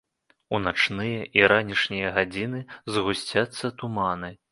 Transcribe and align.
У 0.57 0.59
начныя 0.67 1.19
і 1.39 1.43
ранішнія 1.51 2.13
гадзіны 2.15 2.63
згусцяцца 2.95 3.73
туманы. 3.83 4.33